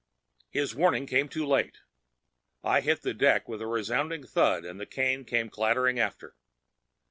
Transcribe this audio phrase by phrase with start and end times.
[0.49, 1.77] His warning came too late.
[2.63, 6.35] I hit the deck with a resounding thud, and the cane came clattering after.